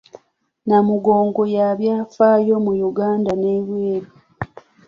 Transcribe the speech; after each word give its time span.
Namugongo 0.67 1.41
ya 1.55 1.67
byafaayo 1.79 2.55
mu 2.65 2.71
Yuganda 2.81 3.31
n’ebweru. 3.41 4.09